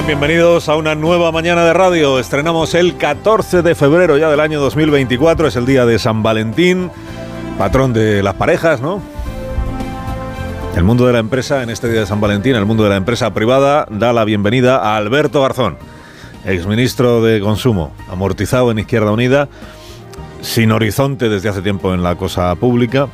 Bienvenidos 0.00 0.68
a 0.68 0.74
una 0.76 0.96
nueva 0.96 1.30
mañana 1.30 1.64
de 1.64 1.72
radio. 1.72 2.18
Estrenamos 2.18 2.74
el 2.74 2.96
14 2.96 3.62
de 3.62 3.74
febrero 3.76 4.16
ya 4.16 4.30
del 4.30 4.40
año 4.40 4.58
2024. 4.58 5.46
Es 5.46 5.54
el 5.54 5.64
día 5.64 5.86
de 5.86 5.98
San 5.98 6.24
Valentín, 6.24 6.90
patrón 7.56 7.92
de 7.92 8.20
las 8.22 8.34
parejas, 8.34 8.80
¿no? 8.80 9.00
El 10.74 10.82
mundo 10.82 11.06
de 11.06 11.12
la 11.12 11.20
empresa, 11.20 11.62
en 11.62 11.70
este 11.70 11.88
día 11.88 12.00
de 12.00 12.06
San 12.06 12.20
Valentín, 12.20 12.56
el 12.56 12.64
mundo 12.64 12.82
de 12.82 12.90
la 12.90 12.96
empresa 12.96 13.32
privada, 13.32 13.86
da 13.90 14.12
la 14.12 14.24
bienvenida 14.24 14.78
a 14.78 14.96
Alberto 14.96 15.40
Garzón, 15.42 15.76
exministro 16.46 17.22
de 17.22 17.40
Consumo, 17.40 17.92
amortizado 18.10 18.70
en 18.72 18.80
Izquierda 18.80 19.12
Unida, 19.12 19.48
sin 20.40 20.72
horizonte 20.72 21.28
desde 21.28 21.50
hace 21.50 21.62
tiempo 21.62 21.94
en 21.94 22.02
la 22.02 22.16
cosa 22.16 22.52
pública, 22.56 23.08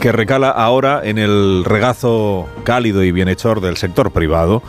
que 0.00 0.12
recala 0.12 0.50
ahora 0.50 1.00
en 1.02 1.18
el 1.18 1.64
regazo 1.64 2.46
cálido 2.64 3.02
y 3.02 3.10
bienhechor 3.10 3.60
del 3.62 3.78
sector 3.78 4.10
privado 4.10 4.62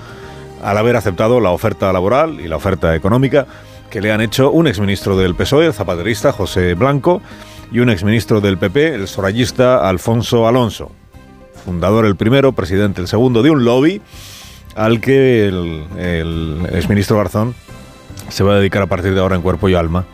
al 0.65 0.79
haber 0.79 0.95
aceptado 0.95 1.39
la 1.39 1.51
oferta 1.51 1.93
laboral 1.93 2.41
y 2.41 2.47
la 2.47 2.55
oferta 2.55 2.95
económica 2.95 3.45
que 3.91 4.01
le 4.01 4.11
han 4.11 4.19
hecho 4.19 4.49
un 4.51 4.65
exministro 4.65 5.15
del 5.15 5.35
PSOE, 5.35 5.67
el 5.67 5.73
zapaterista 5.73 6.31
José 6.31 6.73
Blanco, 6.73 7.21
y 7.71 7.79
un 7.79 7.89
exministro 7.89 8.41
del 8.41 8.57
PP, 8.57 8.95
el 8.95 9.07
sorayista 9.07 9.87
Alfonso 9.87 10.47
Alonso, 10.47 10.91
fundador 11.63 12.05
el 12.05 12.15
primero, 12.15 12.53
presidente 12.53 12.99
el 12.99 13.07
segundo 13.07 13.43
de 13.43 13.51
un 13.51 13.63
lobby 13.63 14.01
al 14.75 14.99
que 15.01 15.47
el, 15.47 16.67
exministro 16.73 17.17
Garzón 17.17 17.53
se 18.29 18.43
va 18.43 18.53
a 18.53 18.57
dedicar 18.57 18.81
a 18.81 18.87
partir 18.87 19.13
de 19.13 19.21
ahora 19.21 19.35
en 19.35 19.43
cuerpo 19.43 19.69
y 19.69 19.75
alma. 19.75 20.05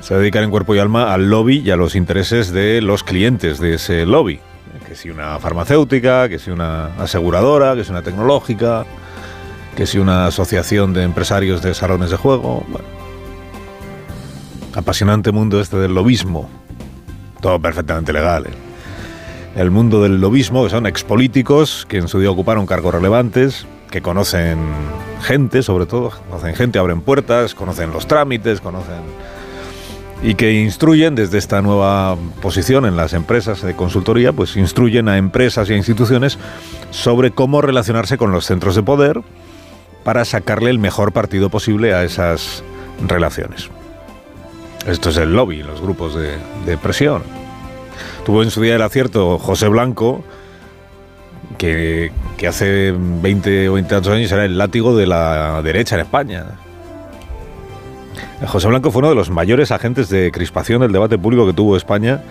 Se 0.00 0.14
va 0.14 0.18
a 0.18 0.20
dedicar 0.22 0.42
en 0.42 0.50
cuerpo 0.50 0.74
y 0.74 0.78
alma 0.78 1.12
al 1.12 1.28
lobby 1.28 1.58
y 1.58 1.70
a 1.70 1.76
los 1.76 1.94
intereses 1.94 2.50
de 2.50 2.80
los 2.80 3.04
clientes 3.04 3.60
de 3.60 3.74
ese 3.74 4.06
lobby. 4.06 4.40
Que 4.88 4.94
si 4.96 5.10
una 5.10 5.38
farmacéutica, 5.38 6.28
que 6.30 6.38
si 6.38 6.50
una 6.50 6.86
aseguradora, 6.96 7.74
que 7.76 7.84
si 7.84 7.90
una 7.90 8.02
tecnológica, 8.02 8.86
que 9.76 9.86
si 9.86 9.98
una 9.98 10.26
asociación 10.26 10.92
de 10.92 11.02
empresarios 11.02 11.62
de 11.62 11.74
salones 11.74 12.10
de 12.10 12.16
juego. 12.16 12.64
Apasionante 14.74 15.32
mundo 15.32 15.60
este 15.60 15.76
del 15.76 15.94
lobismo. 15.94 16.48
Todo 17.40 17.60
perfectamente 17.60 18.12
legal. 18.12 18.46
¿eh? 18.46 18.70
El 19.56 19.70
mundo 19.70 20.02
del 20.02 20.20
lobismo, 20.20 20.64
que 20.64 20.70
son 20.70 20.86
expolíticos 20.86 21.86
que 21.88 21.98
en 21.98 22.08
su 22.08 22.20
día 22.20 22.30
ocuparon 22.30 22.66
cargos 22.66 22.94
relevantes, 22.94 23.66
que 23.90 24.00
conocen 24.00 24.58
gente, 25.22 25.62
sobre 25.62 25.86
todo, 25.86 26.12
conocen 26.28 26.54
gente, 26.54 26.78
abren 26.78 27.00
puertas, 27.00 27.54
conocen 27.54 27.90
los 27.90 28.06
trámites, 28.06 28.60
conocen. 28.60 29.02
y 30.22 30.34
que 30.34 30.52
instruyen 30.52 31.14
desde 31.14 31.38
esta 31.38 31.62
nueva 31.62 32.16
posición 32.42 32.84
en 32.84 32.94
las 32.94 33.14
empresas 33.14 33.62
de 33.62 33.74
consultoría, 33.74 34.32
pues 34.32 34.56
instruyen 34.56 35.08
a 35.08 35.16
empresas 35.16 35.68
y 35.68 35.72
a 35.72 35.76
instituciones 35.76 36.38
sobre 36.90 37.30
cómo 37.30 37.62
relacionarse 37.62 38.18
con 38.18 38.30
los 38.30 38.44
centros 38.44 38.76
de 38.76 38.82
poder, 38.82 39.22
para 40.04 40.24
sacarle 40.24 40.70
el 40.70 40.78
mejor 40.78 41.12
partido 41.12 41.50
posible 41.50 41.94
a 41.94 42.04
esas 42.04 42.62
relaciones. 43.06 43.70
Esto 44.86 45.10
es 45.10 45.16
el 45.18 45.34
lobby, 45.34 45.62
los 45.62 45.80
grupos 45.80 46.14
de, 46.14 46.78
presión. 46.78 47.22
Tuvo 48.24 48.42
en 48.42 48.50
su 48.50 48.62
día 48.62 48.76
el 48.76 48.82
acierto 48.82 49.38
José 49.38 49.68
Blanco, 49.68 50.24
que, 51.58 52.12
que 52.38 52.46
hace 52.46 52.94
20 52.96 53.68
o 53.68 53.74
20 53.74 53.94
años 53.94 54.32
era 54.32 54.44
el 54.44 54.56
látigo 54.56 54.96
de 54.96 55.06
la 55.06 55.60
derecha 55.62 55.96
en 55.96 56.02
España. 56.02 56.46
José 58.46 58.68
Blanco 58.68 58.90
fue 58.90 59.00
uno 59.00 59.10
de 59.10 59.14
los 59.14 59.28
mayores 59.28 59.70
agentes 59.70 60.08
de 60.08 60.30
crispación 60.32 60.80
del 60.80 60.92
debate 60.92 61.18
público 61.18 61.46
que 61.46 61.52
tuvo 61.52 61.76
España 61.76 62.22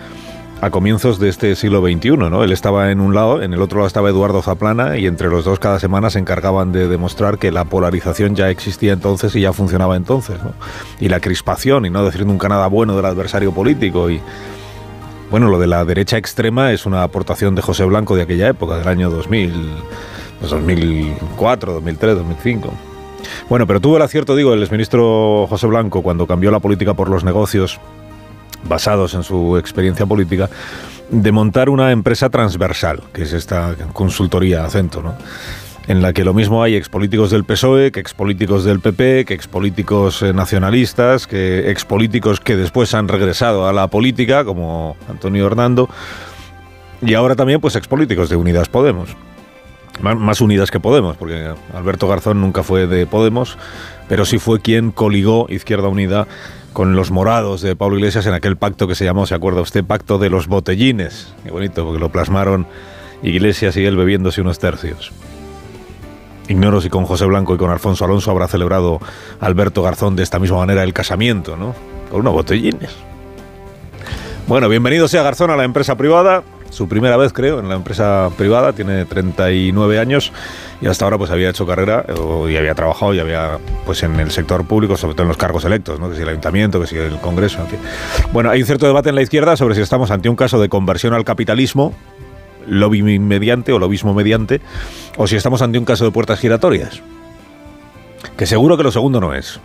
a 0.60 0.70
comienzos 0.70 1.18
de 1.18 1.28
este 1.28 1.56
siglo 1.56 1.80
XXI, 1.80 2.16
¿no? 2.16 2.44
Él 2.44 2.52
estaba 2.52 2.90
en 2.90 3.00
un 3.00 3.14
lado, 3.14 3.42
en 3.42 3.54
el 3.54 3.62
otro 3.62 3.78
lado 3.78 3.86
estaba 3.86 4.10
Eduardo 4.10 4.42
Zaplana 4.42 4.98
y 4.98 5.06
entre 5.06 5.28
los 5.28 5.44
dos 5.44 5.58
cada 5.58 5.80
semana 5.80 6.10
se 6.10 6.18
encargaban 6.18 6.70
de 6.70 6.86
demostrar 6.86 7.38
que 7.38 7.50
la 7.50 7.64
polarización 7.64 8.36
ya 8.36 8.50
existía 8.50 8.92
entonces 8.92 9.34
y 9.36 9.40
ya 9.40 9.52
funcionaba 9.52 9.96
entonces, 9.96 10.42
¿no? 10.42 10.52
Y 11.00 11.08
la 11.08 11.20
crispación 11.20 11.86
y 11.86 11.90
no 11.90 12.04
decir 12.04 12.26
nunca 12.26 12.48
nada 12.48 12.66
bueno 12.66 12.94
del 12.94 13.06
adversario 13.06 13.52
político 13.52 14.10
y 14.10 14.20
bueno, 15.30 15.48
lo 15.48 15.58
de 15.58 15.68
la 15.68 15.84
derecha 15.84 16.18
extrema 16.18 16.72
es 16.72 16.86
una 16.86 17.04
aportación 17.04 17.54
de 17.54 17.62
José 17.62 17.84
Blanco 17.84 18.16
de 18.16 18.22
aquella 18.22 18.48
época, 18.48 18.76
del 18.76 18.88
año 18.88 19.10
2000, 19.10 19.52
pues 20.40 20.50
2004, 20.50 21.72
2003, 21.74 22.16
2005. 22.16 22.72
Bueno, 23.48 23.66
pero 23.66 23.80
tuvo 23.80 23.96
el 23.96 24.02
acierto, 24.02 24.34
digo, 24.34 24.52
el 24.52 24.62
exministro 24.62 25.46
José 25.48 25.68
Blanco 25.68 26.02
cuando 26.02 26.26
cambió 26.26 26.50
la 26.50 26.58
política 26.58 26.94
por 26.94 27.08
los 27.08 27.22
negocios 27.22 27.80
basados 28.64 29.14
en 29.14 29.22
su 29.22 29.56
experiencia 29.56 30.06
política, 30.06 30.48
de 31.10 31.32
montar 31.32 31.68
una 31.68 31.90
empresa 31.90 32.30
transversal, 32.30 33.02
que 33.12 33.22
es 33.22 33.32
esta 33.32 33.74
consultoría 33.92 34.64
acento, 34.64 35.02
¿no? 35.02 35.14
en 35.90 36.02
la 36.02 36.12
que 36.12 36.22
lo 36.22 36.34
mismo 36.34 36.62
hay 36.62 36.76
expolíticos 36.76 37.30
del 37.30 37.44
PSOE, 37.44 37.90
que 37.90 37.98
expolíticos 37.98 38.64
del 38.64 38.78
PP, 38.78 39.24
que 39.24 39.34
expolíticos 39.34 40.22
nacionalistas, 40.22 41.26
que 41.26 41.70
expolíticos 41.70 42.38
que 42.38 42.56
después 42.56 42.94
han 42.94 43.08
regresado 43.08 43.66
a 43.66 43.72
la 43.72 43.88
política, 43.88 44.44
como 44.44 44.96
Antonio 45.08 45.46
Hernando, 45.46 45.88
y 47.02 47.14
ahora 47.14 47.34
también 47.34 47.60
pues 47.60 47.74
expolíticos 47.76 48.28
de 48.28 48.36
Unidas 48.36 48.68
Podemos. 48.68 49.16
Más 50.00 50.40
unidas 50.40 50.70
que 50.70 50.80
Podemos, 50.80 51.16
porque 51.16 51.52
Alberto 51.74 52.08
Garzón 52.08 52.40
nunca 52.40 52.62
fue 52.62 52.86
de 52.86 53.06
Podemos, 53.06 53.58
pero 54.08 54.24
sí 54.24 54.38
fue 54.38 54.60
quien 54.60 54.92
coligó 54.92 55.46
Izquierda 55.50 55.88
Unida 55.88 56.26
con 56.72 56.96
los 56.96 57.10
morados 57.10 57.62
de 57.62 57.76
Pablo 57.76 57.96
Iglesias 57.96 58.26
en 58.26 58.34
aquel 58.34 58.56
pacto 58.56 58.86
que 58.86 58.94
se 58.94 59.04
llamó, 59.04 59.26
¿se 59.26 59.34
acuerda 59.34 59.60
usted? 59.60 59.84
Pacto 59.84 60.18
de 60.18 60.30
los 60.30 60.46
botellines. 60.46 61.34
Qué 61.44 61.50
bonito, 61.50 61.84
porque 61.84 62.00
lo 62.00 62.10
plasmaron 62.10 62.66
Iglesias 63.22 63.76
y 63.76 63.84
él 63.84 63.96
bebiéndose 63.96 64.40
unos 64.40 64.58
tercios. 64.58 65.12
Ignoro 66.48 66.80
si 66.80 66.88
con 66.88 67.04
José 67.04 67.26
Blanco 67.26 67.54
y 67.54 67.58
con 67.58 67.70
Alfonso 67.70 68.04
Alonso 68.04 68.30
habrá 68.30 68.48
celebrado 68.48 69.00
Alberto 69.40 69.82
Garzón 69.82 70.16
de 70.16 70.22
esta 70.22 70.38
misma 70.38 70.58
manera 70.58 70.82
el 70.82 70.92
casamiento, 70.92 71.56
¿no? 71.56 71.74
Con 72.10 72.20
unos 72.20 72.32
botellines. 72.32 72.90
Bueno, 74.48 74.68
bienvenido 74.68 75.06
sea 75.06 75.22
Garzón 75.22 75.50
a 75.50 75.56
la 75.56 75.64
empresa 75.64 75.96
privada. 75.96 76.42
Su 76.70 76.88
primera 76.88 77.16
vez, 77.16 77.32
creo, 77.32 77.60
en 77.60 77.68
la 77.68 77.74
empresa 77.74 78.30
privada. 78.36 78.72
Tiene 78.72 79.04
39 79.04 79.98
años 79.98 80.32
y 80.80 80.86
hasta 80.86 81.04
ahora 81.04 81.18
pues 81.18 81.30
había 81.30 81.50
hecho 81.50 81.66
carrera 81.66 82.06
y 82.48 82.56
había 82.56 82.74
trabajado 82.74 83.12
y 83.14 83.18
había 83.18 83.58
pues 83.84 84.02
en 84.02 84.18
el 84.18 84.30
sector 84.30 84.64
público, 84.64 84.96
sobre 84.96 85.14
todo 85.14 85.24
en 85.24 85.28
los 85.28 85.36
cargos 85.36 85.64
electos, 85.64 86.00
¿no? 86.00 86.08
que 86.08 86.16
si 86.16 86.22
el 86.22 86.28
ayuntamiento, 86.28 86.80
que 86.80 86.86
si 86.86 86.96
el 86.96 87.18
Congreso, 87.20 87.60
en 87.60 87.66
fin. 87.66 87.78
Bueno, 88.32 88.50
hay 88.50 88.60
un 88.60 88.66
cierto 88.66 88.86
debate 88.86 89.10
en 89.10 89.16
la 89.16 89.22
izquierda 89.22 89.56
sobre 89.56 89.74
si 89.74 89.80
estamos 89.80 90.10
ante 90.10 90.28
un 90.28 90.36
caso 90.36 90.60
de 90.60 90.68
conversión 90.68 91.12
al 91.12 91.24
capitalismo, 91.24 91.92
lobby 92.66 93.02
mediante 93.02 93.72
o 93.72 93.78
lobismo 93.78 94.14
mediante, 94.14 94.60
o 95.16 95.26
si 95.26 95.36
estamos 95.36 95.62
ante 95.62 95.78
un 95.78 95.84
caso 95.84 96.04
de 96.04 96.12
puertas 96.12 96.38
giratorias. 96.38 97.02
Que 98.36 98.46
seguro 98.46 98.76
que 98.76 98.82
lo 98.82 98.92
segundo 98.92 99.20
no 99.20 99.34
es. 99.34 99.60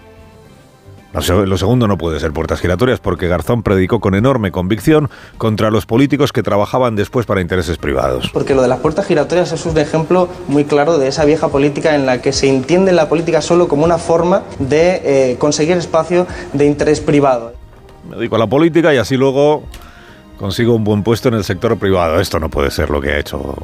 Lo 1.15 1.57
segundo 1.57 1.87
no 1.87 1.97
puede 1.97 2.19
ser 2.19 2.33
puertas 2.33 2.59
giratorias 2.59 2.99
porque 2.99 3.29
Garzón 3.29 3.63
predicó 3.63 4.01
con 4.01 4.15
enorme 4.15 4.51
convicción 4.51 5.09
contra 5.37 5.71
los 5.71 5.85
políticos 5.85 6.33
que 6.33 6.43
trabajaban 6.43 6.97
después 6.97 7.25
para 7.25 7.39
intereses 7.39 7.77
privados. 7.77 8.29
Porque 8.33 8.53
lo 8.53 8.61
de 8.61 8.67
las 8.67 8.79
puertas 8.79 9.05
giratorias 9.05 9.53
es 9.53 9.65
un 9.65 9.77
ejemplo 9.77 10.27
muy 10.47 10.65
claro 10.65 10.97
de 10.97 11.07
esa 11.07 11.23
vieja 11.23 11.47
política 11.47 11.95
en 11.95 12.05
la 12.05 12.21
que 12.21 12.33
se 12.33 12.49
entiende 12.49 12.91
la 12.91 13.07
política 13.07 13.41
solo 13.41 13.69
como 13.69 13.85
una 13.85 13.97
forma 13.97 14.43
de 14.59 15.31
eh, 15.31 15.37
conseguir 15.37 15.77
espacio 15.77 16.27
de 16.51 16.65
interés 16.65 16.99
privado. 16.99 17.53
Me 18.09 18.17
dedico 18.17 18.35
a 18.35 18.39
la 18.39 18.47
política 18.47 18.93
y 18.93 18.97
así 18.97 19.15
luego 19.15 19.63
consigo 20.37 20.75
un 20.75 20.83
buen 20.83 21.01
puesto 21.01 21.29
en 21.29 21.35
el 21.35 21.45
sector 21.45 21.77
privado. 21.77 22.19
Esto 22.19 22.41
no 22.41 22.49
puede 22.49 22.71
ser 22.71 22.89
lo 22.89 22.99
que 22.99 23.11
ha 23.11 23.19
hecho 23.19 23.55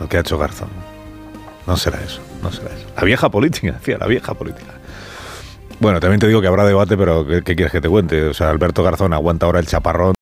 lo 0.00 0.08
que 0.08 0.16
ha 0.16 0.20
hecho 0.20 0.36
Garzón. 0.38 0.70
No 1.66 1.76
será 1.76 2.00
eso, 2.04 2.20
no 2.42 2.50
será 2.50 2.74
eso. 2.74 2.86
La 2.96 3.04
vieja 3.04 3.30
política, 3.30 3.72
decía, 3.72 3.96
la 3.98 4.08
vieja 4.08 4.34
política. 4.34 4.81
Bueno, 5.82 5.98
también 5.98 6.20
te 6.20 6.28
digo 6.28 6.40
que 6.40 6.46
habrá 6.46 6.64
debate, 6.64 6.96
pero 6.96 7.26
¿qué, 7.26 7.42
¿qué, 7.42 7.56
quieres 7.56 7.72
que 7.72 7.80
te 7.80 7.88
cuente? 7.88 8.22
O 8.22 8.34
sea, 8.34 8.50
Alberto 8.50 8.84
Garzón 8.84 9.12
aguanta 9.12 9.46
ahora 9.46 9.58
el 9.58 9.66
chaparrón 9.66 10.14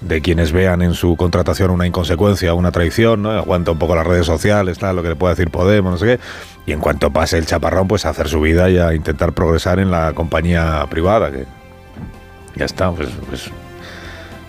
de 0.00 0.20
quienes 0.20 0.52
vean 0.52 0.80
en 0.80 0.94
su 0.94 1.16
contratación 1.16 1.72
una 1.72 1.88
inconsecuencia, 1.88 2.54
una 2.54 2.70
traición, 2.70 3.22
¿no? 3.22 3.32
Aguanta 3.32 3.72
un 3.72 3.80
poco 3.80 3.96
las 3.96 4.06
redes 4.06 4.26
sociales, 4.26 4.78
tal, 4.78 4.94
lo 4.94 5.02
que 5.02 5.08
le 5.08 5.16
puede 5.16 5.34
decir 5.34 5.50
Podemos, 5.50 5.90
no 5.90 5.98
sé 5.98 6.06
qué. 6.06 6.20
Y 6.66 6.72
en 6.72 6.78
cuanto 6.78 7.10
pase 7.10 7.36
el 7.36 7.46
chaparrón, 7.46 7.88
pues 7.88 8.06
a 8.06 8.10
hacer 8.10 8.28
su 8.28 8.40
vida 8.40 8.70
y 8.70 8.78
a 8.78 8.94
intentar 8.94 9.32
progresar 9.32 9.80
en 9.80 9.90
la 9.90 10.12
compañía 10.12 10.86
privada, 10.88 11.32
que 11.32 11.46
ya 12.54 12.66
está, 12.66 12.92
pues, 12.92 13.08
pues, 13.28 13.50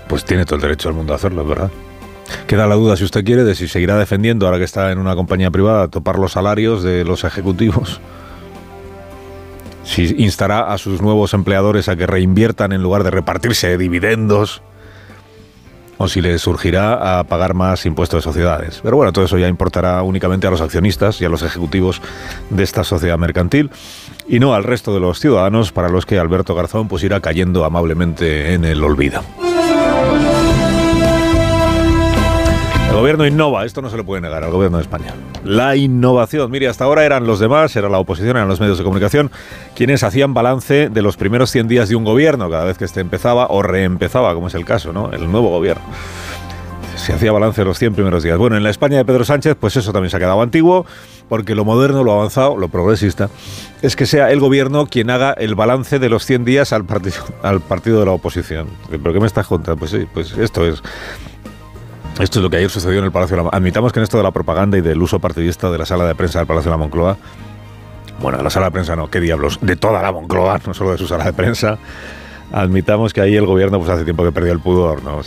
pues 0.07 0.23
tiene 0.23 0.45
todo 0.45 0.57
el 0.57 0.61
derecho 0.61 0.89
del 0.89 0.97
mundo 0.97 1.13
a 1.13 1.15
hacerlo, 1.15 1.43
¿verdad? 1.47 1.71
Queda 2.45 2.67
la 2.67 2.75
duda, 2.75 2.95
si 2.95 3.05
usted 3.05 3.25
quiere, 3.25 3.43
de 3.43 3.55
si 3.55 3.67
seguirá 3.67 3.97
defendiendo, 3.97 4.45
ahora 4.45 4.59
que 4.59 4.65
está 4.65 4.91
en 4.91 4.99
una 4.99 5.15
compañía 5.15 5.49
privada, 5.49 5.87
topar 5.87 6.19
los 6.19 6.33
salarios 6.33 6.83
de 6.83 7.05
los 7.05 7.23
ejecutivos 7.23 7.99
si 9.91 10.15
instará 10.17 10.71
a 10.71 10.77
sus 10.77 11.01
nuevos 11.01 11.33
empleadores 11.33 11.89
a 11.89 11.97
que 11.97 12.07
reinviertan 12.07 12.71
en 12.71 12.81
lugar 12.81 13.03
de 13.03 13.11
repartirse 13.11 13.77
dividendos 13.77 14.61
o 15.97 16.07
si 16.07 16.21
les 16.21 16.41
surgirá 16.41 17.19
a 17.19 17.25
pagar 17.25 17.53
más 17.53 17.85
impuestos 17.85 18.19
de 18.19 18.21
sociedades. 18.23 18.79
Pero 18.81 18.95
bueno, 18.95 19.11
todo 19.11 19.25
eso 19.25 19.37
ya 19.37 19.49
importará 19.49 20.01
únicamente 20.01 20.47
a 20.47 20.49
los 20.49 20.61
accionistas 20.61 21.19
y 21.21 21.25
a 21.25 21.29
los 21.29 21.43
ejecutivos 21.43 22.01
de 22.49 22.63
esta 22.63 22.85
sociedad 22.85 23.17
mercantil 23.17 23.69
y 24.27 24.39
no 24.39 24.55
al 24.55 24.63
resto 24.63 24.93
de 24.93 25.01
los 25.01 25.19
ciudadanos 25.19 25.73
para 25.73 25.89
los 25.89 26.05
que 26.05 26.17
Alberto 26.17 26.55
Garzón 26.55 26.87
pues 26.87 27.03
irá 27.03 27.19
cayendo 27.19 27.65
amablemente 27.65 28.53
en 28.53 28.63
el 28.63 28.83
olvido. 28.83 29.21
El 32.91 32.97
gobierno 32.97 33.25
innova, 33.25 33.63
esto 33.63 33.81
no 33.81 33.89
se 33.89 33.95
le 33.95 34.03
puede 34.03 34.21
negar 34.21 34.43
al 34.43 34.51
gobierno 34.51 34.77
de 34.77 34.83
España. 34.83 35.13
La 35.45 35.77
innovación. 35.77 36.51
Mire, 36.51 36.67
hasta 36.67 36.83
ahora 36.83 37.05
eran 37.05 37.25
los 37.25 37.39
demás, 37.39 37.73
era 37.77 37.87
la 37.87 37.97
oposición, 37.97 38.35
eran 38.35 38.49
los 38.49 38.59
medios 38.59 38.77
de 38.77 38.83
comunicación, 38.83 39.31
quienes 39.75 40.03
hacían 40.03 40.33
balance 40.33 40.89
de 40.89 41.01
los 41.01 41.15
primeros 41.15 41.49
100 41.51 41.69
días 41.69 41.87
de 41.87 41.95
un 41.95 42.03
gobierno, 42.03 42.49
cada 42.49 42.65
vez 42.65 42.77
que 42.77 42.83
este 42.83 42.99
empezaba 42.99 43.47
o 43.49 43.63
reempezaba, 43.63 44.33
como 44.33 44.49
es 44.49 44.55
el 44.55 44.65
caso, 44.65 44.91
¿no? 44.91 45.09
El 45.13 45.31
nuevo 45.31 45.49
gobierno. 45.49 45.81
Se 46.97 47.13
hacía 47.13 47.31
balance 47.31 47.61
de 47.61 47.65
los 47.65 47.79
100 47.79 47.93
primeros 47.95 48.23
días. 48.23 48.37
Bueno, 48.37 48.57
en 48.57 48.63
la 48.63 48.69
España 48.69 48.97
de 48.97 49.05
Pedro 49.05 49.23
Sánchez, 49.23 49.55
pues 49.57 49.77
eso 49.77 49.93
también 49.93 50.09
se 50.11 50.17
ha 50.17 50.19
quedado 50.19 50.41
antiguo, 50.41 50.85
porque 51.29 51.55
lo 51.55 51.63
moderno, 51.63 52.03
lo 52.03 52.11
avanzado, 52.11 52.57
lo 52.57 52.67
progresista, 52.67 53.29
es 53.81 53.95
que 53.95 54.05
sea 54.05 54.31
el 54.31 54.41
gobierno 54.41 54.85
quien 54.85 55.09
haga 55.09 55.31
el 55.31 55.55
balance 55.55 55.97
de 55.97 56.09
los 56.09 56.25
100 56.25 56.43
días 56.43 56.73
al 56.73 56.83
partido 56.83 57.99
de 58.01 58.05
la 58.05 58.11
oposición. 58.11 58.67
¿Pero 58.89 59.13
qué 59.13 59.19
me 59.21 59.27
estás 59.27 59.47
contando? 59.47 59.79
Pues 59.79 59.91
sí, 59.91 60.05
pues 60.13 60.37
esto 60.37 60.67
es. 60.67 60.83
Esto 62.19 62.39
es 62.39 62.43
lo 62.43 62.49
que 62.49 62.57
ayer 62.57 62.69
sucedió 62.69 62.99
en 62.99 63.05
el 63.05 63.11
Palacio 63.11 63.37
de 63.37 63.43
la 63.43 63.49
Admitamos 63.51 63.91
que 63.91 63.99
en 63.99 64.03
esto 64.03 64.17
de 64.17 64.23
la 64.23 64.31
propaganda 64.31 64.77
y 64.77 64.81
del 64.81 65.01
uso 65.01 65.19
partidista 65.19 65.71
de 65.71 65.77
la 65.77 65.85
sala 65.85 66.05
de 66.05 66.13
prensa 66.13 66.39
del 66.39 66.47
Palacio 66.47 66.69
de 66.69 66.77
la 66.77 66.83
Moncloa, 66.83 67.17
bueno, 68.21 68.37
de 68.37 68.43
la 68.43 68.49
sala 68.49 68.67
de 68.67 68.71
prensa 68.71 68.95
no, 68.95 69.09
qué 69.09 69.19
diablos, 69.19 69.59
de 69.61 69.75
toda 69.75 70.01
la 70.01 70.11
Moncloa, 70.11 70.59
no 70.67 70.73
solo 70.73 70.91
de 70.91 70.97
su 70.97 71.07
sala 71.07 71.25
de 71.25 71.33
prensa, 71.33 71.79
admitamos 72.51 73.13
que 73.13 73.21
ahí 73.21 73.35
el 73.35 73.45
gobierno 73.45 73.79
pues 73.79 73.89
hace 73.89 74.03
tiempo 74.03 74.23
que 74.23 74.31
perdió 74.31 74.51
el 74.51 74.59
pudor, 74.59 75.03
¿no? 75.03 75.21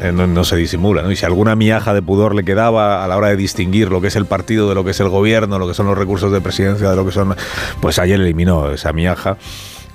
Eh, 0.00 0.12
no, 0.12 0.44
se 0.44 0.56
disimula, 0.56 1.02
¿no? 1.02 1.10
Y 1.10 1.16
si 1.16 1.24
alguna 1.24 1.56
miaja 1.56 1.94
de 1.94 2.02
pudor 2.02 2.34
le 2.34 2.44
quedaba 2.44 3.04
a 3.04 3.08
la 3.08 3.16
hora 3.16 3.28
de 3.28 3.36
distinguir 3.36 3.90
lo 3.90 4.00
que 4.00 4.08
es 4.08 4.16
el 4.16 4.26
partido 4.26 4.68
de 4.68 4.74
lo 4.74 4.84
que 4.84 4.90
es 4.90 5.00
el 5.00 5.08
gobierno, 5.08 5.58
lo 5.58 5.68
que 5.68 5.74
son 5.74 5.86
los 5.86 5.96
recursos 5.96 6.32
de 6.32 6.40
presidencia, 6.40 6.90
de 6.90 6.96
lo 6.96 7.04
que 7.04 7.12
son... 7.12 7.34
Pues 7.80 7.98
ayer 7.98 8.20
eliminó 8.20 8.70
esa 8.70 8.92
miaja 8.92 9.36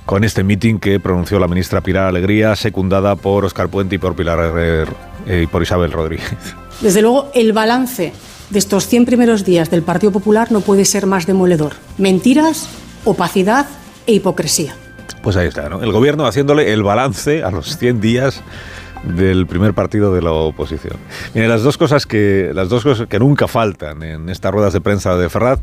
con 0.05 0.23
este 0.23 0.43
mitin 0.43 0.79
que 0.79 0.99
pronunció 0.99 1.39
la 1.39 1.47
ministra 1.47 1.81
Pilar 1.81 2.07
Alegría, 2.07 2.55
secundada 2.55 3.15
por 3.15 3.45
Oscar 3.45 3.69
Puente 3.69 3.95
y 3.95 3.97
por 3.97 4.15
Pilar 4.15 4.39
eh, 4.57 4.85
y 5.25 5.47
por 5.47 5.63
Isabel 5.63 5.91
Rodríguez. 5.91 6.55
Desde 6.81 7.01
luego, 7.01 7.29
el 7.33 7.53
balance 7.53 8.13
de 8.49 8.59
estos 8.59 8.87
100 8.87 9.05
primeros 9.05 9.45
días 9.45 9.69
del 9.71 9.83
Partido 9.83 10.11
Popular 10.11 10.51
no 10.51 10.61
puede 10.61 10.85
ser 10.85 11.05
más 11.05 11.25
demoledor. 11.25 11.73
Mentiras, 11.97 12.67
opacidad 13.05 13.65
e 14.05 14.13
hipocresía. 14.13 14.75
Pues 15.21 15.37
ahí 15.37 15.47
está, 15.47 15.69
¿no? 15.69 15.81
El 15.81 15.91
gobierno 15.91 16.25
haciéndole 16.25 16.73
el 16.73 16.83
balance 16.83 17.43
a 17.43 17.51
los 17.51 17.77
100 17.77 18.01
días 18.01 18.41
del 19.03 19.47
primer 19.47 19.73
partido 19.73 20.13
de 20.13 20.21
la 20.21 20.31
oposición. 20.31 20.97
Mire, 21.33 21.47
las 21.47 21.63
dos 21.63 21.77
cosas 21.77 22.05
que, 22.05 22.51
las 22.53 22.69
dos 22.69 22.83
cosas 22.83 23.07
que 23.07 23.19
nunca 23.19 23.47
faltan 23.47 24.03
en 24.03 24.29
estas 24.29 24.51
ruedas 24.51 24.73
de 24.73 24.81
prensa 24.81 25.15
de 25.15 25.29
Ferraz 25.29 25.59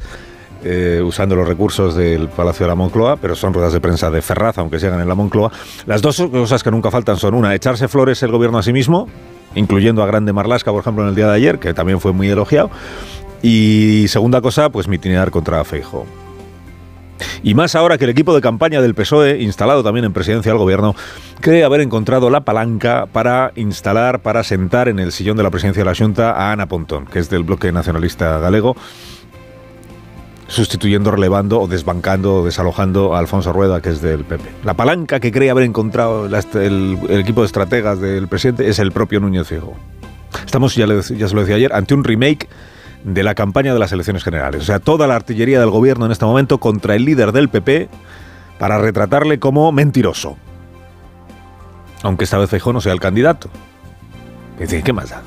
eh, 0.63 1.01
usando 1.03 1.35
los 1.37 1.49
recursos 1.49 1.95
del 1.95 2.29
Palacio 2.29 2.65
de 2.67 2.69
la 2.69 2.75
Moncloa, 2.75 3.17
pero 3.17 3.35
son 3.35 3.55
ruedas 3.55 3.73
de 3.73 3.81
prensa 3.81 4.11
de 4.11 4.21
Ferraz, 4.21 4.59
aunque 4.59 4.79
se 4.79 4.89
hagan 4.89 5.01
en 5.01 5.09
la 5.09 5.15
Moncloa. 5.15 5.51
Las 5.87 6.03
dos 6.03 6.21
cosas 6.31 6.63
que 6.63 6.71
nunca 6.71 6.91
faltan 6.91 7.17
son 7.17 7.35
una, 7.35 7.55
echarse 7.55 7.89
flores 7.89 8.23
el 8.23 8.31
gobierno 8.31 8.59
a 8.59 8.63
sí 8.63 8.73
mismo, 8.73 9.09
incluyendo 9.55 10.03
a 10.03 10.07
Grande 10.07 10.33
Marlasca, 10.33 10.71
por 10.71 10.81
ejemplo, 10.81 11.03
en 11.03 11.11
el 11.11 11.15
día 11.15 11.27
de 11.27 11.35
ayer, 11.35 11.59
que 11.59 11.75
también 11.75 12.01
fue 12.01 12.13
muy 12.13 12.29
elogiado. 12.29 12.71
Y 13.43 14.07
segunda 14.09 14.41
cosa, 14.41 14.71
pues 14.71 14.89
mitinear 14.89 15.31
contra 15.31 15.65
Feijo. 15.65 16.07
Y 17.43 17.55
más 17.55 17.75
ahora 17.75 17.99
que 17.99 18.05
el 18.05 18.11
equipo 18.11 18.35
de 18.35 18.41
campaña 18.41 18.81
del 18.81 18.95
PSOE, 18.95 19.41
instalado 19.41 19.83
también 19.83 20.05
en 20.05 20.13
presidencia 20.13 20.53
del 20.53 20.59
gobierno, 20.59 20.95
cree 21.41 21.65
haber 21.65 21.81
encontrado 21.81 22.31
la 22.31 22.41
palanca 22.41 23.07
para 23.13 23.53
instalar, 23.57 24.21
para 24.21 24.43
sentar 24.43 24.89
en 24.89 24.99
el 24.99 25.13
sillón 25.13 25.37
de 25.37 25.43
la 25.43 25.51
presidencia 25.51 25.83
de 25.83 25.91
la 25.91 25.95
Junta 25.95 26.33
a 26.33 26.53
Ana 26.53 26.67
Pontón, 26.67 27.07
que 27.07 27.19
es 27.19 27.31
del 27.31 27.45
bloque 27.45 27.73
nacionalista 27.73 28.39
galego 28.39 28.77
sustituyendo, 30.51 31.13
relevando 31.13 31.61
o 31.61 31.69
desbancando 31.69 32.37
o 32.37 32.45
desalojando 32.45 33.15
a 33.15 33.21
Alfonso 33.21 33.53
Rueda, 33.53 33.81
que 33.81 33.91
es 33.91 34.03
del 34.03 34.25
PP. 34.25 34.45
La 34.65 34.75
palanca 34.75 35.21
que 35.21 35.31
cree 35.31 35.49
haber 35.49 35.65
encontrado 35.65 36.27
el, 36.27 36.99
equipo 37.09 37.43
de 37.43 37.47
estrategas 37.47 38.01
del 38.01 38.27
presidente 38.27 38.69
es 38.69 38.81
el 38.81 38.91
propio 38.91 39.21
Núñez 39.21 39.47
Fijo. 39.47 39.77
Estamos, 40.45 40.75
ya, 40.75 40.87
ya 40.87 41.29
se 41.29 41.35
lo 41.35 41.41
decía 41.41 41.55
ayer, 41.55 41.73
ante 41.73 41.95
un 41.95 42.03
remake 42.03 42.49
de 43.05 43.23
la 43.23 43.35
campaña 43.35 43.73
de 43.73 43.79
las 43.79 43.93
elecciones 43.93 44.25
generales. 44.25 44.63
O 44.63 44.65
sea, 44.65 44.81
toda 44.81 45.07
la 45.07 45.15
artillería 45.15 45.61
del 45.61 45.71
gobierno 45.71 46.07
en 46.07 46.13
este 46.13 46.25
momento 46.25 46.59
contra 46.59 46.97
el 46.97 47.05
líder 47.05 47.31
del 47.31 47.49
PP 47.49 47.89
para 48.59 48.79
retratarle 48.79 49.39
como 49.39 49.71
mentiroso. 49.71 50.37
Aunque 52.03 52.25
esta 52.25 52.39
vez 52.39 52.51
Feijóo 52.51 52.73
no 52.73 52.81
sea 52.81 52.93
el 52.93 53.01
candidato. 53.01 53.49
¿qué 54.59 54.93
más 54.93 55.11
da? 55.11 55.23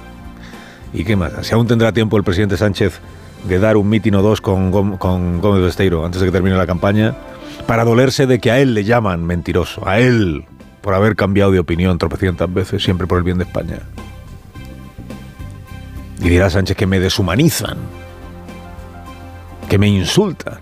¿Y 0.93 1.03
qué 1.05 1.15
más 1.15 1.33
da? 1.33 1.43
Si 1.43 1.53
aún 1.53 1.65
tendrá 1.65 1.91
tiempo 1.93 2.17
el 2.17 2.23
presidente 2.23 2.57
Sánchez 2.57 2.99
de 3.47 3.59
dar 3.59 3.77
un 3.77 3.89
mitin 3.89 4.15
o 4.15 4.21
dos 4.21 4.41
con, 4.41 4.71
Gómez 4.71 5.61
Besteiro 5.61 6.05
antes 6.05 6.21
de 6.21 6.27
que 6.27 6.31
termine 6.31 6.55
la 6.55 6.67
campaña, 6.67 7.15
para 7.67 7.83
dolerse 7.83 8.27
de 8.27 8.39
que 8.39 8.51
a 8.51 8.59
él 8.59 8.73
le 8.73 8.83
llaman 8.83 9.25
mentiroso, 9.25 9.87
a 9.87 9.99
él, 9.99 10.45
por 10.81 10.93
haber 10.93 11.15
cambiado 11.15 11.51
de 11.51 11.59
opinión 11.59 11.97
tropecientas 11.97 12.53
veces, 12.53 12.83
siempre 12.83 13.07
por 13.07 13.17
el 13.17 13.23
bien 13.23 13.37
de 13.37 13.45
España. 13.45 13.79
Y 16.21 16.29
dirá 16.29 16.49
Sánchez 16.49 16.77
que 16.77 16.87
me 16.87 16.99
deshumanizan, 16.99 17.77
que 19.69 19.77
me 19.77 19.87
insultan. 19.87 20.59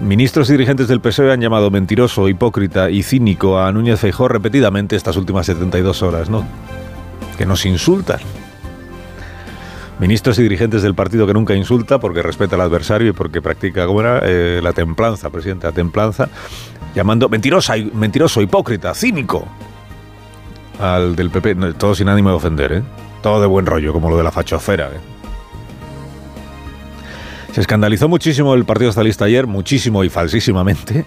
Ministros 0.00 0.48
y 0.48 0.52
dirigentes 0.52 0.88
del 0.88 1.00
PSOE 1.00 1.32
han 1.32 1.40
llamado 1.40 1.70
mentiroso, 1.70 2.28
hipócrita 2.28 2.90
y 2.90 3.02
cínico 3.02 3.60
a 3.60 3.70
Núñez 3.70 4.00
Feijóo 4.00 4.28
repetidamente 4.28 4.96
estas 4.96 5.16
últimas 5.16 5.46
72 5.46 6.02
horas, 6.02 6.30
¿no? 6.30 6.46
Que 7.36 7.44
nos 7.44 7.66
insultan. 7.66 8.18
Ministros 10.00 10.38
y 10.38 10.42
dirigentes 10.42 10.80
del 10.80 10.94
partido 10.94 11.26
que 11.26 11.34
nunca 11.34 11.54
insulta 11.54 12.00
porque 12.00 12.22
respeta 12.22 12.56
al 12.56 12.62
adversario 12.62 13.10
y 13.10 13.12
porque 13.12 13.42
practica. 13.42 13.86
Eh, 14.22 14.60
la 14.62 14.72
templanza, 14.72 15.28
presidente, 15.28 15.66
la 15.66 15.72
templanza, 15.72 16.30
llamando 16.94 17.28
mentirosa, 17.28 17.74
mentiroso, 17.92 18.40
hipócrita, 18.40 18.94
cínico 18.94 19.46
al 20.80 21.14
del 21.14 21.28
PP, 21.28 21.74
todo 21.74 21.94
sin 21.94 22.08
ánimo 22.08 22.30
de 22.30 22.36
ofender, 22.36 22.72
¿eh? 22.72 22.82
todo 23.22 23.42
de 23.42 23.46
buen 23.46 23.66
rollo, 23.66 23.92
como 23.92 24.08
lo 24.08 24.16
de 24.16 24.22
la 24.22 24.30
fachofera. 24.30 24.86
¿eh? 24.86 25.00
Se 27.52 27.60
escandalizó 27.60 28.08
muchísimo 28.08 28.54
el 28.54 28.64
Partido 28.64 28.90
Socialista 28.92 29.26
ayer, 29.26 29.46
muchísimo 29.46 30.02
y 30.02 30.08
falsísimamente, 30.08 31.04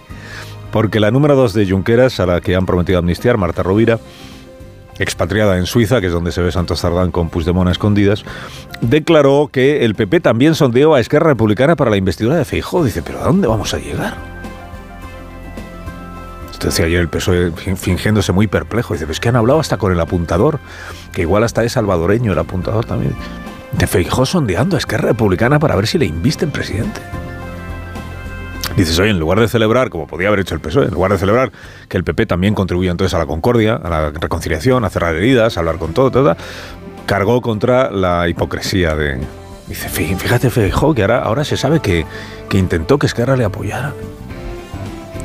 porque 0.70 1.00
la 1.00 1.10
número 1.10 1.34
dos 1.34 1.52
de 1.52 1.68
Junqueras, 1.68 2.20
a 2.20 2.26
la 2.26 2.40
que 2.40 2.54
han 2.54 2.64
prometido 2.64 3.00
amnistiar, 3.00 3.38
Marta 3.38 3.64
Rovira, 3.64 3.98
expatriada 4.98 5.58
en 5.58 5.66
Suiza, 5.66 6.00
que 6.00 6.08
es 6.08 6.12
donde 6.12 6.32
se 6.32 6.40
ve 6.40 6.52
Santos 6.52 6.80
Tardán 6.80 7.10
con 7.10 7.28
Puigdemont 7.28 7.68
a 7.68 7.72
escondidas, 7.72 8.24
declaró 8.80 9.48
que 9.50 9.84
el 9.84 9.94
PP 9.94 10.20
también 10.20 10.54
sondeó 10.54 10.94
a 10.94 11.00
Esquerra 11.00 11.28
Republicana 11.28 11.76
para 11.76 11.90
la 11.90 11.96
investidura 11.96 12.36
de 12.36 12.44
Feijóo. 12.44 12.84
Dice, 12.84 13.02
¿pero 13.02 13.20
a 13.20 13.24
dónde 13.24 13.48
vamos 13.48 13.74
a 13.74 13.78
llegar? 13.78 14.14
Esto 16.50 16.68
decía 16.68 16.86
ayer 16.86 17.00
el 17.00 17.08
PSOE 17.08 17.52
fingiéndose 17.76 18.32
muy 18.32 18.46
perplejo. 18.46 18.94
Dice, 18.94 19.06
pues 19.06 19.20
que 19.20 19.28
han 19.28 19.36
hablado 19.36 19.60
hasta 19.60 19.76
con 19.76 19.92
el 19.92 20.00
apuntador, 20.00 20.60
que 21.12 21.22
igual 21.22 21.44
hasta 21.44 21.64
es 21.64 21.72
salvadoreño 21.72 22.32
el 22.32 22.38
apuntador 22.38 22.84
también. 22.84 23.14
De 23.72 23.86
Feijóo 23.86 24.24
sondeando 24.24 24.76
a 24.76 24.78
Esquerra 24.78 25.08
Republicana 25.08 25.58
para 25.58 25.74
ver 25.76 25.86
si 25.86 25.98
le 25.98 26.06
invisten 26.06 26.50
presidente. 26.50 27.00
Dices, 28.76 28.98
oye, 28.98 29.10
en 29.10 29.20
lugar 29.20 29.38
de 29.38 29.46
celebrar, 29.46 29.88
como 29.88 30.08
podía 30.08 30.28
haber 30.28 30.40
hecho 30.40 30.54
el 30.54 30.60
PSOE, 30.60 30.86
en 30.86 30.94
lugar 30.94 31.12
de 31.12 31.18
celebrar 31.18 31.52
que 31.88 31.96
el 31.96 32.02
PP 32.02 32.26
también 32.26 32.54
contribuye 32.54 32.90
entonces 32.90 33.14
a 33.14 33.18
la 33.18 33.26
concordia, 33.26 33.76
a 33.76 33.88
la 33.88 34.10
reconciliación, 34.10 34.84
a 34.84 34.90
cerrar 34.90 35.14
heridas, 35.14 35.56
a 35.56 35.60
hablar 35.60 35.78
con 35.78 35.94
todo, 35.94 36.10
todo, 36.10 36.36
cargó 37.06 37.40
contra 37.40 37.90
la 37.90 38.28
hipocresía 38.28 38.96
de... 38.96 39.20
Dice, 39.68 39.88
fíjate, 39.88 40.50
Feijóo, 40.50 40.92
que 40.92 41.02
ahora, 41.02 41.20
ahora 41.20 41.44
se 41.44 41.56
sabe 41.56 41.80
que, 41.80 42.04
que 42.48 42.58
intentó 42.58 42.98
que 42.98 43.06
Esquerra 43.06 43.36
le 43.36 43.44
apoyara. 43.44 43.94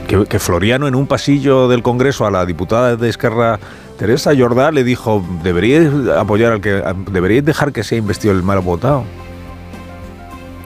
Que, 0.07 0.25
que, 0.25 0.39
Floriano 0.39 0.87
en 0.87 0.95
un 0.95 1.07
pasillo 1.07 1.67
del 1.67 1.81
Congreso 1.81 2.25
a 2.25 2.31
la 2.31 2.45
diputada 2.45 2.95
de 2.95 3.09
Esquerra, 3.09 3.59
Teresa 3.97 4.31
Jordá, 4.37 4.71
le 4.71 4.83
dijo, 4.83 5.25
deberíais 5.43 5.89
apoyar 6.15 6.53
al 6.53 6.61
que... 6.61 6.83
deberíais 7.11 7.43
dejar 7.43 7.73
que 7.73 7.83
sea 7.83 7.97
investido 7.97 8.33
el 8.33 8.43
mal 8.43 8.59
votado. 8.59 9.03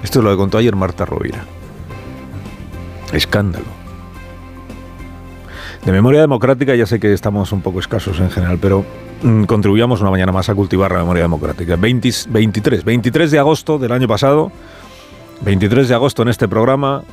Esto 0.03 0.19
es 0.19 0.25
lo 0.25 0.31
que 0.31 0.37
contó 0.37 0.57
ayer 0.57 0.75
Marta 0.75 1.05
Rovira. 1.05 1.45
Escándalo. 3.13 3.65
De 5.85 5.91
memoria 5.91 6.21
democrática 6.21 6.75
ya 6.75 6.85
sé 6.85 6.99
que 6.99 7.13
estamos 7.13 7.51
un 7.51 7.61
poco 7.61 7.79
escasos 7.79 8.19
en 8.19 8.31
general, 8.31 8.57
pero 8.61 8.85
mm, 9.21 9.43
contribuyamos 9.43 10.01
una 10.01 10.11
mañana 10.11 10.31
más 10.31 10.49
a 10.49 10.55
cultivar 10.55 10.91
la 10.91 10.99
memoria 10.99 11.23
democrática. 11.23 11.75
23, 11.75 12.83
23 12.83 13.31
de 13.31 13.39
agosto 13.39 13.77
del 13.77 13.91
año 13.91 14.07
pasado, 14.07 14.51
23 15.41 15.89
de 15.89 15.95
agosto 15.95 16.21
en 16.21 16.29
este 16.29 16.47
programa, 16.47 17.03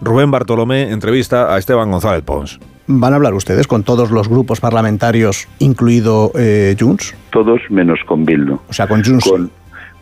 Rubén 0.00 0.30
Bartolomé 0.30 0.92
entrevista 0.92 1.52
a 1.52 1.58
Esteban 1.58 1.90
González 1.90 2.22
Pons. 2.22 2.60
¿Van 2.86 3.12
a 3.12 3.16
hablar 3.16 3.34
ustedes 3.34 3.66
con 3.66 3.82
todos 3.82 4.10
los 4.10 4.28
grupos 4.28 4.60
parlamentarios, 4.60 5.48
incluido 5.58 6.30
eh, 6.36 6.74
Junts? 6.78 7.14
Todos 7.30 7.60
menos 7.68 7.98
con 8.06 8.24
Bildu. 8.24 8.60
O 8.68 8.72
sea, 8.72 8.86
con 8.86 9.04
Junts. 9.04 9.28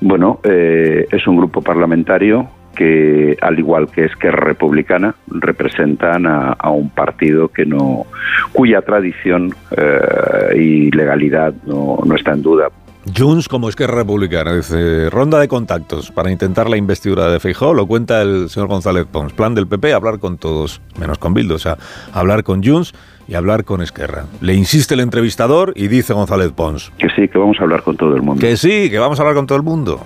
bueno, 0.00 0.38
eh, 0.44 1.06
es 1.10 1.26
un 1.26 1.38
grupo 1.38 1.62
parlamentario 1.62 2.48
que, 2.76 3.36
al 3.40 3.58
igual 3.58 3.88
que 3.90 4.04
Esquerra 4.04 4.44
Republicana, 4.44 5.14
representan 5.28 6.26
a, 6.26 6.70
un 6.70 6.90
partido 6.90 7.48
que 7.48 7.64
no, 7.64 8.06
cuya 8.52 8.82
tradición 8.82 9.54
eh, 9.70 10.56
y 10.56 10.90
legalidad 10.90 11.54
no, 11.66 11.98
no 12.04 12.14
está 12.14 12.32
en 12.32 12.42
duda. 12.42 12.68
Junts 13.14 13.48
como 13.48 13.68
Esquerra 13.68 13.94
Republicana, 13.94 14.54
dice, 14.54 15.08
ronda 15.10 15.38
de 15.38 15.46
contactos 15.46 16.10
para 16.10 16.30
intentar 16.30 16.68
la 16.68 16.76
investidura 16.76 17.28
de 17.30 17.38
Feijóo, 17.38 17.72
lo 17.72 17.86
cuenta 17.86 18.20
el 18.20 18.48
señor 18.48 18.68
González 18.68 19.06
Pons. 19.06 19.32
Plan 19.32 19.54
del 19.54 19.68
PP, 19.68 19.92
hablar 19.92 20.18
con 20.18 20.38
todos, 20.38 20.80
menos 20.98 21.18
con 21.18 21.32
Bildu, 21.32 21.54
o 21.54 21.58
sea, 21.58 21.76
hablar 22.12 22.42
con 22.42 22.64
Junts 22.64 22.94
y 23.28 23.34
hablar 23.34 23.64
con 23.64 23.80
Esquerra. 23.80 24.24
Le 24.40 24.54
insiste 24.54 24.94
el 24.94 25.00
entrevistador 25.00 25.72
y 25.76 25.86
dice 25.86 26.14
González 26.14 26.50
Pons. 26.50 26.92
Que 26.98 27.08
sí, 27.10 27.28
que 27.28 27.38
vamos 27.38 27.58
a 27.60 27.62
hablar 27.62 27.82
con 27.82 27.96
todo 27.96 28.14
el 28.16 28.22
mundo. 28.22 28.40
Que 28.40 28.56
sí, 28.56 28.90
que 28.90 28.98
vamos 28.98 29.18
a 29.20 29.22
hablar 29.22 29.36
con 29.36 29.46
todo 29.46 29.56
el 29.56 29.64
mundo. 29.64 30.00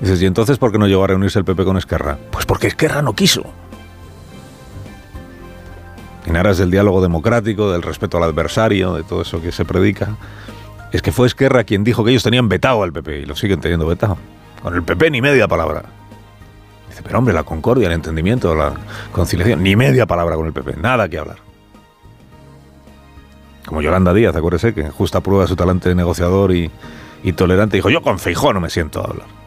Dices, 0.00 0.20
¿y 0.20 0.26
entonces 0.26 0.58
por 0.58 0.72
qué 0.72 0.78
no 0.78 0.86
llegó 0.86 1.04
a 1.04 1.06
reunirse 1.06 1.38
el 1.38 1.44
PP 1.44 1.64
con 1.64 1.76
Esquerra? 1.76 2.18
Pues 2.30 2.44
porque 2.44 2.66
Esquerra 2.66 3.02
no 3.02 3.14
quiso. 3.14 3.44
En 6.26 6.36
aras 6.36 6.58
del 6.58 6.70
diálogo 6.70 7.00
democrático, 7.00 7.70
del 7.70 7.82
respeto 7.82 8.16
al 8.16 8.24
adversario, 8.24 8.94
de 8.94 9.04
todo 9.04 9.22
eso 9.22 9.40
que 9.40 9.52
se 9.52 9.64
predica, 9.64 10.16
es 10.92 11.00
que 11.00 11.12
fue 11.12 11.26
Esquerra 11.26 11.64
quien 11.64 11.84
dijo 11.84 12.04
que 12.04 12.10
ellos 12.10 12.22
tenían 12.22 12.48
vetado 12.48 12.82
al 12.82 12.92
PP 12.92 13.20
y 13.20 13.26
lo 13.26 13.36
siguen 13.36 13.60
teniendo 13.60 13.86
vetado. 13.86 14.18
Con 14.62 14.74
el 14.74 14.82
PP 14.82 15.10
ni 15.10 15.22
media 15.22 15.48
palabra. 15.48 15.84
Dice, 16.88 17.02
pero 17.02 17.18
hombre, 17.18 17.32
la 17.32 17.44
concordia, 17.44 17.86
el 17.86 17.94
entendimiento, 17.94 18.54
la 18.54 18.74
conciliación, 19.12 19.62
ni 19.62 19.76
media 19.76 20.06
palabra 20.06 20.36
con 20.36 20.46
el 20.46 20.52
PP, 20.52 20.76
nada 20.76 21.08
que 21.08 21.18
hablar. 21.18 21.36
Como 23.66 23.82
Yolanda 23.82 24.12
Díaz, 24.12 24.34
acuérdese, 24.36 24.74
que 24.74 24.90
justa 24.90 25.20
prueba 25.20 25.42
de 25.42 25.48
su 25.48 25.56
talante 25.56 25.94
negociador 25.94 26.54
y, 26.54 26.70
y 27.22 27.32
tolerante, 27.32 27.76
dijo, 27.76 27.90
yo 27.90 28.02
con 28.02 28.18
Feijó 28.18 28.52
no 28.52 28.60
me 28.60 28.70
siento 28.70 29.00
a 29.00 29.04
hablar. 29.04 29.45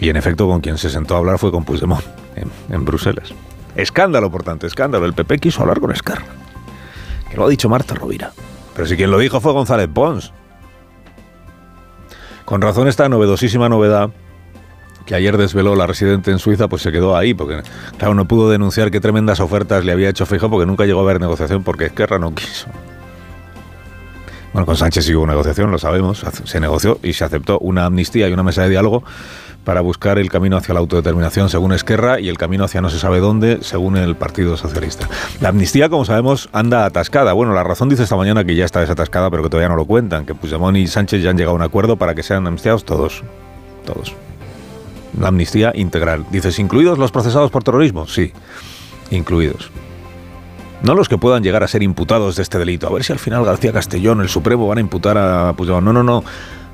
Y 0.00 0.08
en 0.08 0.16
efecto, 0.16 0.48
con 0.48 0.60
quien 0.60 0.78
se 0.78 0.88
sentó 0.88 1.14
a 1.14 1.18
hablar 1.18 1.38
fue 1.38 1.50
con 1.50 1.64
Puigdemont, 1.64 2.04
en, 2.70 2.84
Bruselas. 2.84 3.34
Escándalo, 3.76 4.30
por 4.30 4.42
tanto, 4.42 4.66
escándalo. 4.66 5.04
El 5.04 5.12
PP 5.12 5.38
quiso 5.38 5.60
hablar 5.60 5.78
con 5.78 5.92
Esquerra. 5.92 6.24
Que 7.30 7.36
lo 7.36 7.44
ha 7.44 7.48
dicho 7.48 7.68
Marta 7.68 7.94
Rovira. 7.94 8.32
Pero 8.74 8.88
si 8.88 8.96
quien 8.96 9.10
lo 9.10 9.18
dijo 9.18 9.40
fue 9.40 9.52
González 9.52 9.88
Pons. 9.92 10.32
Con 12.46 12.62
razón 12.62 12.88
esta 12.88 13.08
novedosísima 13.08 13.68
novedad 13.68 14.10
que 15.04 15.14
ayer 15.14 15.36
desveló 15.36 15.74
la 15.76 15.86
residente 15.86 16.30
en 16.30 16.38
Suiza, 16.38 16.68
pues 16.68 16.82
se 16.82 16.92
quedó 16.92 17.16
ahí, 17.16 17.34
porque 17.34 17.62
claro, 17.98 18.14
no 18.14 18.26
pudo 18.26 18.48
denunciar 18.48 18.90
qué 18.90 19.00
tremendas 19.00 19.40
ofertas 19.40 19.84
le 19.84 19.92
había 19.92 20.08
hecho 20.08 20.24
Fijo 20.24 20.48
porque 20.48 20.66
nunca 20.66 20.86
llegó 20.86 21.00
a 21.00 21.02
haber 21.02 21.20
negociación 21.20 21.62
porque 21.62 21.86
Esquerra 21.86 22.18
no 22.18 22.34
quiso. 22.34 22.66
Bueno, 24.52 24.66
con 24.66 24.76
Sánchez 24.76 25.04
sí 25.04 25.14
hubo 25.14 25.26
negociación, 25.26 25.70
lo 25.70 25.78
sabemos, 25.78 26.24
se 26.44 26.60
negoció 26.60 26.98
y 27.02 27.12
se 27.12 27.24
aceptó 27.24 27.58
una 27.60 27.86
amnistía 27.86 28.28
y 28.28 28.32
una 28.32 28.42
mesa 28.42 28.62
de 28.62 28.70
diálogo 28.70 29.04
para 29.64 29.80
buscar 29.80 30.18
el 30.18 30.30
camino 30.30 30.56
hacia 30.56 30.74
la 30.74 30.80
autodeterminación 30.80 31.48
según 31.48 31.72
Esquerra 31.72 32.18
y 32.18 32.28
el 32.28 32.38
camino 32.38 32.64
hacia 32.64 32.80
no 32.80 32.90
se 32.90 32.98
sabe 32.98 33.20
dónde 33.20 33.58
según 33.62 33.96
el 33.96 34.16
Partido 34.16 34.56
Socialista. 34.56 35.08
La 35.40 35.50
amnistía, 35.50 35.88
como 35.88 36.04
sabemos, 36.04 36.48
anda 36.52 36.84
atascada. 36.84 37.32
Bueno, 37.32 37.54
la 37.54 37.62
razón 37.62 37.88
dice 37.88 38.02
esta 38.02 38.16
mañana 38.16 38.42
que 38.44 38.56
ya 38.56 38.64
está 38.64 38.80
desatascada, 38.80 39.30
pero 39.30 39.42
que 39.42 39.50
todavía 39.50 39.68
no 39.68 39.76
lo 39.76 39.84
cuentan, 39.84 40.26
que 40.26 40.34
Puigdemont 40.34 40.76
y 40.76 40.86
Sánchez 40.86 41.22
ya 41.22 41.30
han 41.30 41.36
llegado 41.36 41.52
a 41.52 41.56
un 41.56 41.62
acuerdo 41.62 41.96
para 41.96 42.14
que 42.14 42.22
sean 42.22 42.46
amnistiados 42.46 42.84
todos. 42.84 43.22
Todos. 43.84 44.14
La 45.18 45.28
amnistía 45.28 45.72
integral. 45.74 46.24
Dices, 46.30 46.58
¿incluidos 46.58 46.98
los 46.98 47.12
procesados 47.12 47.50
por 47.50 47.62
terrorismo? 47.62 48.06
Sí, 48.06 48.32
incluidos. 49.10 49.70
No 50.82 50.94
los 50.94 51.08
que 51.08 51.18
puedan 51.18 51.42
llegar 51.42 51.62
a 51.62 51.68
ser 51.68 51.82
imputados 51.82 52.36
de 52.36 52.42
este 52.42 52.58
delito. 52.58 52.86
A 52.86 52.92
ver 52.92 53.04
si 53.04 53.12
al 53.12 53.18
final 53.18 53.44
García 53.44 53.72
Castellón, 53.72 54.20
el 54.20 54.28
Supremo, 54.28 54.66
van 54.66 54.78
a 54.78 54.80
imputar 54.80 55.18
a 55.18 55.52
Puigdemont. 55.54 55.84
No, 55.84 55.92
no, 55.92 56.02
no 56.02 56.24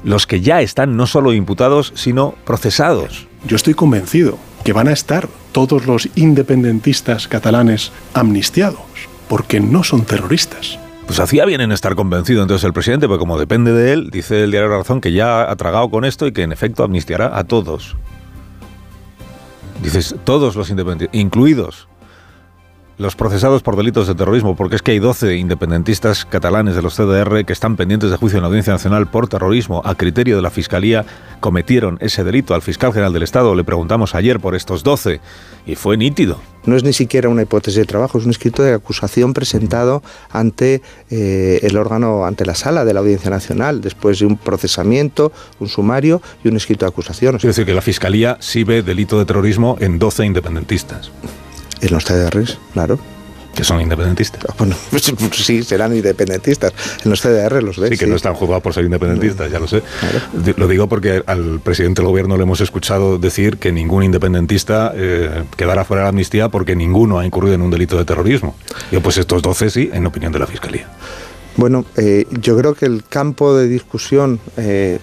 los 0.07 0.27
que 0.27 0.41
ya 0.41 0.61
están 0.61 0.97
no 0.97 1.07
solo 1.07 1.33
imputados, 1.33 1.93
sino 1.97 2.35
procesados. 2.45 3.27
Yo 3.45 3.57
estoy 3.57 3.75
convencido 3.75 4.39
que 4.65 4.73
van 4.73 4.89
a 4.89 4.93
estar 4.93 5.29
todos 5.53 5.87
los 5.87 6.09
independentistas 6.15 7.27
catalanes 7.29 7.93
amnistiados, 8.15 8.81
porque 9.29 9.59
no 9.59 9.83
son 9.83 10.05
terroristas. 10.05 10.79
Pues 11.07 11.19
hacía 11.19 11.45
bien 11.45 11.61
en 11.61 11.73
estar 11.73 11.95
convencido 11.97 12.43
entonces 12.43 12.65
el 12.65 12.73
presidente, 12.73 13.09
porque 13.09 13.21
como 13.21 13.39
depende 13.39 13.73
de 13.73 13.93
él, 13.93 14.11
dice 14.11 14.45
el 14.45 14.51
diario 14.53 14.69
La 14.71 14.79
Razón 14.79 15.01
que 15.01 15.13
ya 15.13 15.51
ha 15.51 15.57
tragado 15.57 15.91
con 15.91 16.05
esto 16.05 16.27
y 16.27 16.33
que 16.33 16.43
en 16.43 16.53
efecto 16.53 16.85
amnistiará 16.85 17.37
a 17.37 17.45
todos. 17.45 17.97
Dices, 19.83 20.15
todos 20.25 20.57
los 20.57 20.71
independentistas, 20.71 21.15
incluidos 21.21 21.89
los 22.99 23.15
procesados 23.15 23.63
por 23.63 23.77
delitos 23.77 24.09
de 24.09 24.15
terrorismo, 24.15 24.57
porque 24.57 24.77
es 24.77 24.83
que 24.83 24.93
hay 24.93 24.99
12 24.99 25.37
independentistas 25.37 26.25
catalanes 26.25 26.75
de 26.75 26.83
los 26.83 26.95
CDR 26.95 27.45
que 27.45 27.53
están 27.53 27.77
pendientes 27.77 28.11
de 28.11 28.17
juicio 28.17 28.39
en 28.39 28.43
la 28.43 28.49
Audiencia 28.49 28.73
Nacional 28.73 29.07
por 29.07 29.29
terrorismo. 29.29 29.83
A 29.85 29.95
criterio 29.95 30.37
de 30.37 30.43
la 30.43 30.51
Fiscalía 30.51 31.05
cometieron 31.41 31.99
ese 32.01 32.25
delito. 32.25 32.55
Al 32.55 32.63
fiscal 32.63 32.93
general 32.93 33.13
del 33.13 33.23
Estado 33.23 33.55
le 33.55 33.65
preguntamos 33.65 34.15
ayer 34.15 34.41
por 34.41 34.55
estos 34.55 34.83
12 34.83 35.21
y 35.67 35.75
fue 35.75 35.97
nítido. 35.99 36.41
No 36.65 36.75
es 36.75 36.85
ni 36.85 36.93
siquiera 36.93 37.29
una 37.29 37.43
hipótesis 37.43 37.79
de 37.79 37.85
trabajo, 37.85 38.19
es 38.19 38.25
un 38.25 38.31
escrito 38.31 38.63
de 38.63 38.73
acusación 38.73 39.35
presentado 39.35 40.03
ante 40.31 40.83
eh, 41.11 41.61
el 41.63 41.77
órgano, 41.77 42.25
ante 42.25 42.45
la 42.45 42.55
sala 42.55 42.85
de 42.85 42.95
la 42.95 43.01
Audiencia 43.01 43.31
Nacional, 43.31 43.83
después 43.83 44.19
de 44.19 44.27
un 44.27 44.37
procesamiento, 44.37 45.33
un 45.61 45.69
sumario 45.69 46.23
y 46.43 46.49
un 46.49 46.57
escrito 46.57 46.87
de 46.87 46.91
acusación. 46.91 47.37
Es 47.37 47.43
decir, 47.43 47.67
que 47.67 47.75
la 47.75 47.83
Fiscalía 47.83 48.39
sí 48.41 48.65
ve 48.65 48.83
delito 48.83 49.19
de 49.19 49.27
terrorismo 49.27 49.77
en 49.81 49.99
12 49.99 50.25
independentistas. 50.25 51.13
En 51.81 51.93
los 51.93 52.05
CDRs, 52.05 52.59
claro. 52.73 52.99
Que 53.55 53.65
son 53.65 53.81
independentistas. 53.81 54.45
Ah, 54.47 54.55
bueno, 54.59 54.77
pues, 54.91 55.11
pues 55.19 55.37
sí, 55.37 55.63
serán 55.63 55.97
independentistas. 55.97 56.75
En 57.03 57.11
los 57.11 57.23
CDR 57.23 57.63
los 57.63 57.79
ves. 57.79 57.91
Sí, 57.91 57.97
que 57.97 58.07
no 58.07 58.15
están 58.17 58.35
juzgados 58.35 58.63
por 58.63 58.75
ser 58.75 58.85
independentistas, 58.85 59.51
ya 59.51 59.59
lo 59.59 59.67
sé. 59.67 59.83
Lo 60.57 60.69
digo 60.69 60.89
porque 60.89 61.23
al 61.27 61.61
presidente 61.61 62.03
del 62.03 62.09
gobierno 62.09 62.37
le 62.37 62.43
hemos 62.43 62.61
escuchado 62.61 63.19
decir 63.19 63.57
que 63.57 63.73
ningún 63.73 64.03
independentista 64.03 64.93
eh, 64.95 65.45
quedará 65.57 65.85
fuera 65.85 66.03
de 66.03 66.05
la 66.05 66.09
amnistía 66.11 66.51
porque 66.51 66.77
ninguno 66.77 67.19
ha 67.19 67.25
incurrido 67.25 67.55
en 67.55 67.63
un 67.63 67.71
delito 67.71 67.97
de 67.97 68.05
terrorismo. 68.05 68.57
Yo, 68.93 69.01
pues 69.01 69.17
estos 69.17 69.41
12 69.41 69.71
sí, 69.71 69.91
en 69.91 70.05
opinión 70.05 70.33
de 70.33 70.39
la 70.39 70.47
Fiscalía. 70.47 70.89
Bueno, 71.57 71.87
eh, 71.97 72.27
yo 72.31 72.59
creo 72.59 72.75
que 72.75 72.85
el 72.85 73.05
campo 73.05 73.57
de 73.57 73.67
discusión 73.67 74.39
eh, 74.59 74.99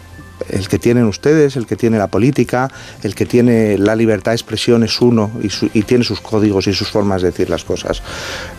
el 0.54 0.68
que 0.68 0.80
tienen 0.80 1.06
ustedes, 1.06 1.56
el 1.56 1.66
que 1.66 1.76
tiene 1.76 1.98
la 1.98 2.08
política, 2.08 2.70
el 3.02 3.16
que 3.16 3.26
tiene 3.26 3.78
la 3.78 3.96
libertad 3.96 4.32
de 4.32 4.36
expresión 4.36 4.84
es 4.84 5.02
uno 5.02 5.32
y, 5.42 5.82
tiene 5.84 6.04
sus 6.04 6.22
códigos 6.22 6.68
y 6.68 6.74
sus 6.74 6.90
formas 6.90 7.22
de 7.22 7.32
decir 7.32 7.50
las 7.50 7.64
cosas. 7.64 8.04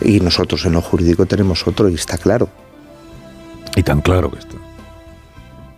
Y 0.01 0.19
nosotros 0.19 0.65
en 0.65 0.73
lo 0.73 0.81
jurídico 0.81 1.25
tenemos 1.25 1.65
otro 1.65 1.89
y 1.89 1.95
está 1.95 2.17
claro. 2.17 2.49
Y 3.75 3.83
tan 3.83 4.01
claro 4.01 4.29
que 4.29 4.39
está. 4.39 4.55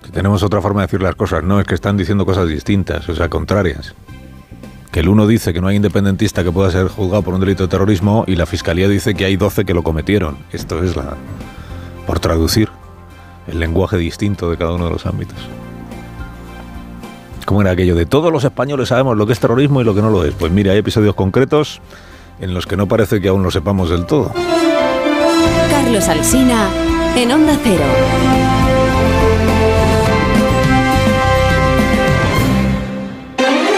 Que 0.03 0.11
tenemos 0.11 0.41
otra 0.43 0.61
forma 0.61 0.81
de 0.81 0.87
decir 0.87 1.01
las 1.01 1.15
cosas, 1.15 1.43
no 1.43 1.59
es 1.59 1.67
que 1.67 1.75
están 1.75 1.97
diciendo 1.97 2.25
cosas 2.25 2.49
distintas, 2.49 3.07
o 3.09 3.15
sea, 3.15 3.29
contrarias. 3.29 3.93
Que 4.91 5.01
el 5.01 5.09
uno 5.09 5.27
dice 5.27 5.53
que 5.53 5.61
no 5.61 5.67
hay 5.67 5.75
independentista 5.75 6.43
que 6.43 6.51
pueda 6.51 6.71
ser 6.71 6.87
juzgado 6.87 7.21
por 7.21 7.33
un 7.33 7.39
delito 7.39 7.63
de 7.63 7.69
terrorismo 7.69 8.23
y 8.25 8.35
la 8.35 8.45
fiscalía 8.45 8.87
dice 8.87 9.13
que 9.13 9.25
hay 9.25 9.37
12 9.37 9.65
que 9.65 9.73
lo 9.73 9.83
cometieron. 9.83 10.37
Esto 10.51 10.83
es 10.83 10.95
la. 10.95 11.15
por 12.07 12.19
traducir 12.19 12.69
el 13.47 13.59
lenguaje 13.59 13.97
distinto 13.97 14.49
de 14.49 14.57
cada 14.57 14.73
uno 14.73 14.85
de 14.85 14.91
los 14.91 15.05
ámbitos. 15.05 15.37
¿Cómo 17.47 17.61
era 17.61 17.71
aquello 17.71 17.95
de 17.95 18.05
todos 18.05 18.29
los 18.29 18.43
españoles 18.43 18.89
sabemos 18.89 19.15
lo 19.15 19.25
que 19.25 19.31
es 19.31 19.39
terrorismo 19.39 19.79
y 19.79 19.85
lo 19.85 19.95
que 19.95 20.01
no 20.01 20.09
lo 20.09 20.25
es? 20.25 20.33
Pues 20.33 20.51
mira, 20.51 20.73
hay 20.73 20.79
episodios 20.79 21.15
concretos 21.15 21.79
en 22.41 22.53
los 22.53 22.67
que 22.67 22.75
no 22.75 22.87
parece 22.87 23.21
que 23.21 23.29
aún 23.29 23.41
lo 23.41 23.51
sepamos 23.51 23.89
del 23.89 24.05
todo. 24.05 24.33
Carlos 25.69 26.09
Alsina 26.09 26.67
en 27.15 27.31
Onda 27.31 27.57
Cero. 27.63 28.36